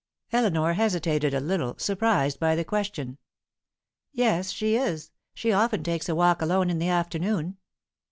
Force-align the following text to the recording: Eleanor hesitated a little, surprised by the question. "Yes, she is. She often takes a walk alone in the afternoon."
Eleanor 0.31 0.73
hesitated 0.73 1.31
a 1.31 1.39
little, 1.39 1.77
surprised 1.77 2.39
by 2.39 2.55
the 2.55 2.65
question. 2.65 3.19
"Yes, 4.11 4.49
she 4.49 4.75
is. 4.75 5.11
She 5.35 5.51
often 5.51 5.83
takes 5.83 6.09
a 6.09 6.15
walk 6.15 6.41
alone 6.41 6.71
in 6.71 6.79
the 6.79 6.89
afternoon." 6.89 7.57